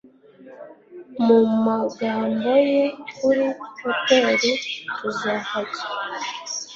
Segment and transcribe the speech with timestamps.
[1.25, 2.83] Mu magambo ye
[3.15, 3.45] "Kuri
[3.81, 4.51] hoteli
[4.97, 5.85] tuzahajya